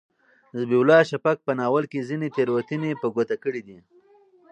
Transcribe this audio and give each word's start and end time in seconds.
ذبیح 0.59 0.79
الله 0.81 1.01
شفق 1.11 1.37
په 1.45 1.51
ناول 1.59 1.85
کې 1.91 2.07
ځینې 2.09 2.27
تېروتنې 2.35 2.91
په 3.01 3.07
ګوته 3.15 3.35
کړي 3.43 3.61
دي. 3.67 3.79